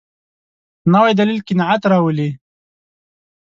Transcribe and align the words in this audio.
نوی 0.93 1.11
دلیل 1.19 1.39
قناعت 1.47 1.81
راولي 1.91 2.29